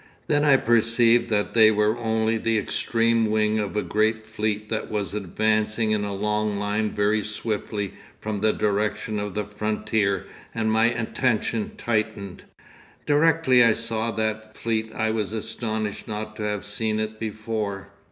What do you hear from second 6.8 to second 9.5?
very swiftly from the direction of the